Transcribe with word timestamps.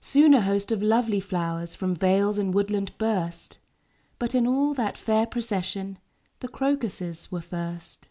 Soon 0.00 0.32
a 0.32 0.42
host 0.42 0.70
of 0.70 0.80
lovely 0.80 1.18
flowers 1.18 1.74
From 1.74 1.92
vales 1.96 2.38
and 2.38 2.54
woodland 2.54 2.96
burst; 2.98 3.58
But 4.16 4.32
in 4.32 4.46
all 4.46 4.74
that 4.74 4.96
fair 4.96 5.26
procession 5.26 5.98
The 6.38 6.46
crocuses 6.46 7.32
were 7.32 7.40
first. 7.42 8.06